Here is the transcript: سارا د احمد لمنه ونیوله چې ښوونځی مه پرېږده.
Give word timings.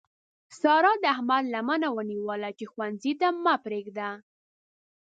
سارا 0.61 0.93
د 1.01 1.03
احمد 1.15 1.43
لمنه 1.53 1.87
ونیوله 1.97 2.49
چې 2.57 2.65
ښوونځی 2.71 3.11
مه 3.43 3.53
پرېږده. 3.65 4.09